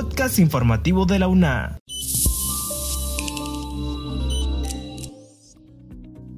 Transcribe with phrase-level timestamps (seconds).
[0.00, 1.80] podcast informativo de la UNA.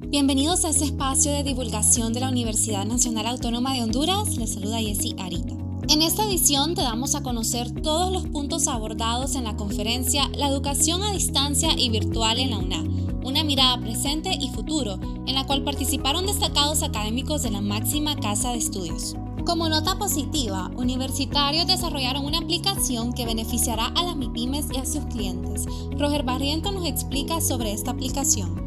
[0.07, 4.35] Bienvenidos a este espacio de divulgación de la Universidad Nacional Autónoma de Honduras.
[4.37, 5.53] Les saluda Jessy Arita.
[5.89, 10.47] En esta edición te damos a conocer todos los puntos abordados en la conferencia La
[10.47, 12.83] educación a distancia y virtual en la UNA,
[13.23, 18.53] una mirada presente y futuro, en la cual participaron destacados académicos de la máxima casa
[18.53, 19.15] de estudios.
[19.51, 25.03] Como nota positiva, universitarios desarrollaron una aplicación que beneficiará a las MIPIMES y a sus
[25.07, 25.65] clientes.
[25.97, 28.60] Roger Barriento nos explica sobre esta aplicación.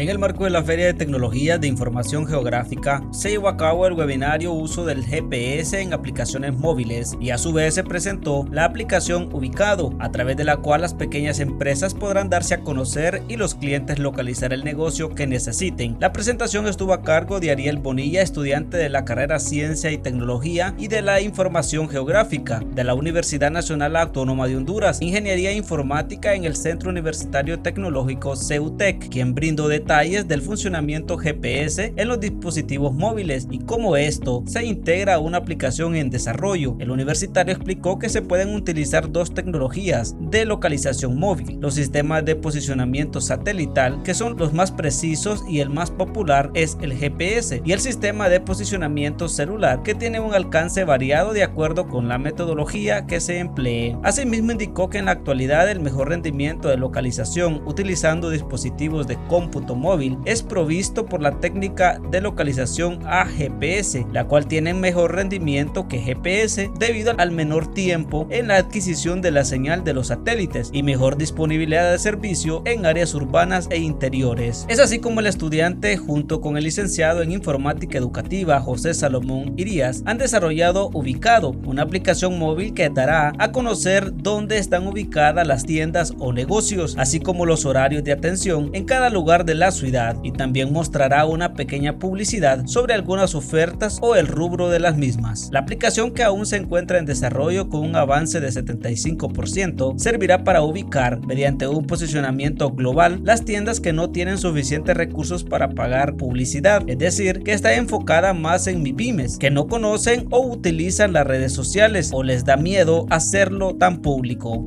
[0.00, 3.86] En el marco de la Feria de Tecnología de Información Geográfica, se llevó a cabo
[3.86, 8.64] el webinario Uso del GPS en aplicaciones móviles y a su vez se presentó la
[8.64, 13.36] aplicación Ubicado, a través de la cual las pequeñas empresas podrán darse a conocer y
[13.36, 15.98] los clientes localizar el negocio que necesiten.
[16.00, 20.72] La presentación estuvo a cargo de Ariel Bonilla, estudiante de la carrera Ciencia y Tecnología
[20.78, 26.46] y de la Información Geográfica de la Universidad Nacional Autónoma de Honduras, Ingeniería Informática en
[26.46, 32.94] el Centro Universitario Tecnológico CEUTEC, quien brindó de detalles del funcionamiento GPS en los dispositivos
[32.94, 36.76] móviles y cómo esto se integra a una aplicación en desarrollo.
[36.78, 42.36] El universitario explicó que se pueden utilizar dos tecnologías de localización móvil, los sistemas de
[42.36, 47.72] posicionamiento satelital, que son los más precisos y el más popular es el GPS, y
[47.72, 53.06] el sistema de posicionamiento celular, que tiene un alcance variado de acuerdo con la metodología
[53.06, 53.96] que se emplee.
[54.04, 59.79] Asimismo indicó que en la actualidad el mejor rendimiento de localización utilizando dispositivos de cómputo
[59.80, 65.98] móvil es provisto por la técnica de localización AGPS, la cual tiene mejor rendimiento que
[65.98, 70.82] GPS debido al menor tiempo en la adquisición de la señal de los satélites y
[70.82, 74.66] mejor disponibilidad de servicio en áreas urbanas e interiores.
[74.68, 80.02] Es así como el estudiante junto con el licenciado en informática educativa José Salomón Irías
[80.04, 86.12] han desarrollado Ubicado, una aplicación móvil que dará a conocer dónde están ubicadas las tiendas
[86.18, 90.32] o negocios, así como los horarios de atención en cada lugar de la ciudad y
[90.32, 95.48] también mostrará una pequeña publicidad sobre algunas ofertas o el rubro de las mismas.
[95.52, 100.62] La aplicación que aún se encuentra en desarrollo con un avance de 75% servirá para
[100.62, 106.82] ubicar mediante un posicionamiento global las tiendas que no tienen suficientes recursos para pagar publicidad,
[106.86, 111.52] es decir, que está enfocada más en MIPIMES, que no conocen o utilizan las redes
[111.52, 114.64] sociales o les da miedo hacerlo tan público.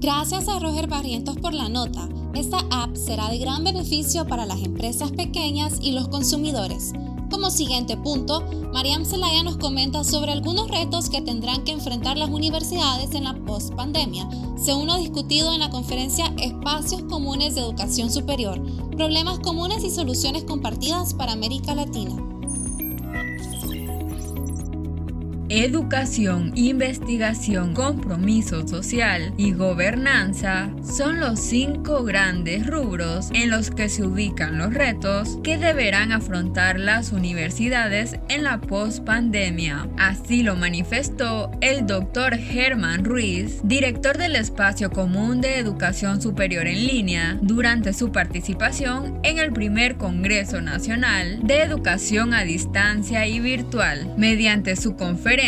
[0.00, 2.08] Gracias a Roger Barrientos por la nota.
[2.32, 6.94] Esta app será de gran beneficio para las empresas pequeñas y los consumidores.
[7.30, 12.30] Como siguiente punto, Mariam Zelaya nos comenta sobre algunos retos que tendrán que enfrentar las
[12.30, 18.58] universidades en la post-pandemia, según lo discutido en la conferencia Espacios Comunes de Educación Superior,
[18.96, 22.16] problemas comunes y soluciones compartidas para América Latina.
[25.52, 34.04] Educación, investigación, compromiso social y gobernanza son los cinco grandes rubros en los que se
[34.04, 39.88] ubican los retos que deberán afrontar las universidades en la post-pandemia.
[39.98, 46.86] Así lo manifestó el doctor Germán Ruiz, director del Espacio Común de Educación Superior en
[46.86, 54.14] Línea, durante su participación en el primer Congreso Nacional de Educación a Distancia y Virtual.
[54.16, 55.39] Mediante su conferencia,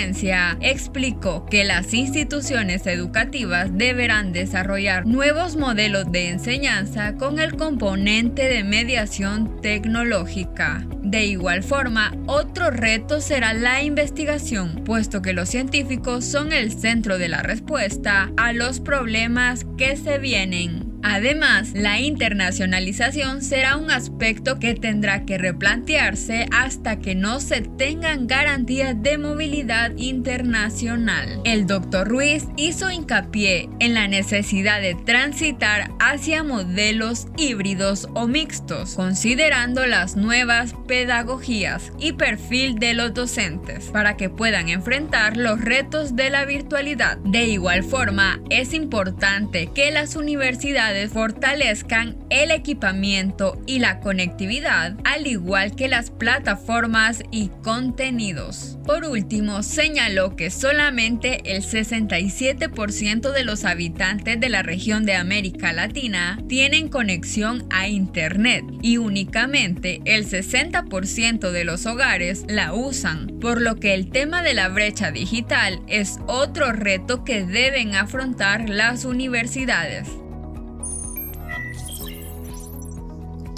[0.61, 8.65] explicó que las instituciones educativas deberán desarrollar nuevos modelos de enseñanza con el componente de
[8.65, 10.87] mediación tecnológica.
[11.03, 17.19] De igual forma, otro reto será la investigación, puesto que los científicos son el centro
[17.19, 20.82] de la respuesta a los problemas que se vienen.
[21.03, 28.27] Además, la internacionalización será un aspecto que tendrá que replantearse hasta que no se tengan
[28.27, 31.41] garantías de movilidad internacional.
[31.45, 38.95] El doctor Ruiz hizo hincapié en la necesidad de transitar hacia modelos híbridos o mixtos,
[38.95, 46.15] considerando las nuevas pedagogías y perfil de los docentes para que puedan enfrentar los retos
[46.15, 47.19] de la virtualidad.
[47.19, 55.27] De igual forma, es importante que las universidades fortalezcan el equipamiento y la conectividad, al
[55.27, 58.79] igual que las plataformas y contenidos.
[58.85, 65.73] Por último, señaló que solamente el 67% de los habitantes de la región de América
[65.73, 73.61] Latina tienen conexión a Internet y únicamente el 60% de los hogares la usan, por
[73.61, 79.05] lo que el tema de la brecha digital es otro reto que deben afrontar las
[79.05, 80.22] universidades.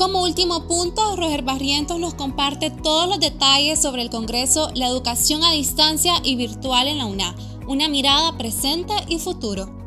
[0.05, 5.43] Como último punto, Roger Barrientos nos comparte todos los detalles sobre el Congreso La Educación
[5.43, 7.35] a Distancia y Virtual en la UNA,
[7.67, 9.84] una mirada presente y futuro.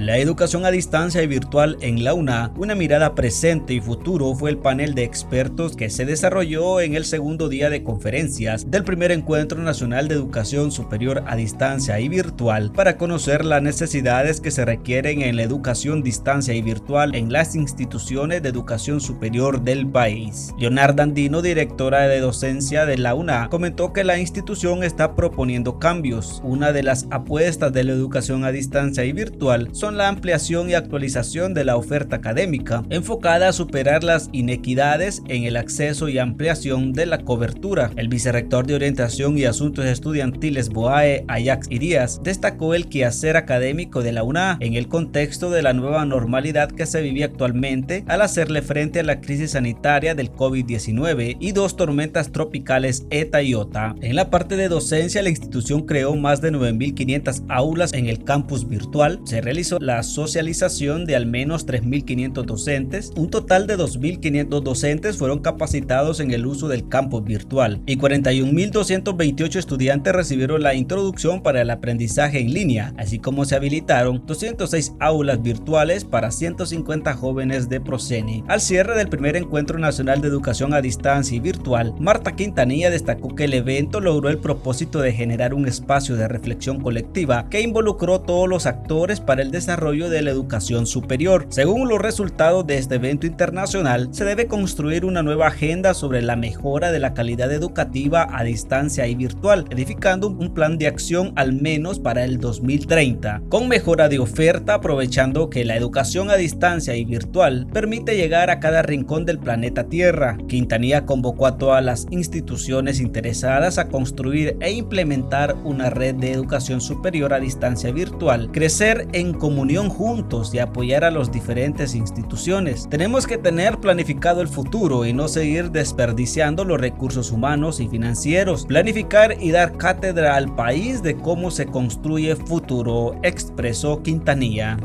[0.00, 4.48] La educación a distancia y virtual en la UNA, una mirada presente y futuro fue
[4.48, 9.12] el panel de expertos que se desarrolló en el segundo día de conferencias del primer
[9.12, 14.64] encuentro nacional de educación superior a distancia y virtual para conocer las necesidades que se
[14.64, 20.54] requieren en la educación distancia y virtual en las instituciones de educación superior del país.
[20.58, 26.40] Leonardo Andino, directora de docencia de la UNA, comentó que la institución está proponiendo cambios.
[26.42, 30.74] Una de las apuestas de la educación a distancia y virtual son la ampliación y
[30.74, 36.92] actualización de la oferta académica, enfocada a superar las inequidades en el acceso y ampliación
[36.92, 37.90] de la cobertura.
[37.96, 44.12] El vicerrector de Orientación y Asuntos Estudiantiles BOAE, Ajax Irías, destacó el quehacer académico de
[44.12, 48.62] la UNA en el contexto de la nueva normalidad que se vive actualmente al hacerle
[48.62, 53.96] frente a la crisis sanitaria del COVID-19 y dos tormentas tropicales ETA y OTA.
[54.00, 58.68] En la parte de docencia, la institución creó más de 9.500 aulas en el campus
[58.68, 63.12] virtual, se realizó la socialización de al menos 3.500 docentes.
[63.16, 69.56] Un total de 2.500 docentes fueron capacitados en el uso del campus virtual y 41.228
[69.56, 75.42] estudiantes recibieron la introducción para el aprendizaje en línea, así como se habilitaron 206 aulas
[75.42, 78.44] virtuales para 150 jóvenes de Proceni.
[78.48, 83.34] Al cierre del primer encuentro nacional de educación a distancia y virtual, Marta Quintanilla destacó
[83.34, 88.20] que el evento logró el propósito de generar un espacio de reflexión colectiva que involucró
[88.20, 91.46] todos los actores para el desarrollo desarrollo de la educación superior.
[91.50, 96.34] Según los resultados de este evento internacional, se debe construir una nueva agenda sobre la
[96.34, 101.52] mejora de la calidad educativa a distancia y virtual, edificando un plan de acción al
[101.52, 107.04] menos para el 2030, con mejora de oferta aprovechando que la educación a distancia y
[107.04, 110.38] virtual permite llegar a cada rincón del planeta Tierra.
[110.48, 116.80] Quintanilla convocó a todas las instituciones interesadas a construir e implementar una red de educación
[116.80, 122.88] superior a distancia virtual, crecer en comunidad comunión juntos y apoyar a las diferentes instituciones.
[122.88, 128.64] Tenemos que tener planificado el futuro y no seguir desperdiciando los recursos humanos y financieros.
[128.64, 134.78] Planificar y dar cátedra al país de cómo se construye futuro, expresó Quintanilla.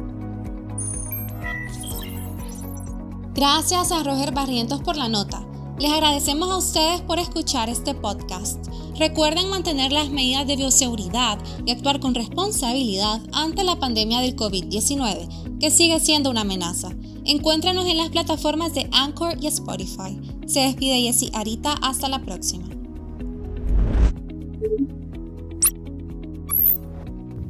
[3.34, 5.46] Gracias a Roger Barrientos por la nota.
[5.80, 8.67] Les agradecemos a ustedes por escuchar este podcast.
[9.00, 15.60] Recuerden mantener las medidas de bioseguridad y actuar con responsabilidad ante la pandemia del COVID-19,
[15.60, 16.90] que sigue siendo una amenaza.
[17.24, 20.20] Encuéntranos en las plataformas de Anchor y Spotify.
[20.48, 22.66] Se despide Jessy Arita, hasta la próxima.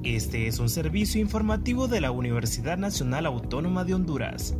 [0.04, 4.54] Este es un servicio informativo de la Universidad Nacional Autónoma de Honduras.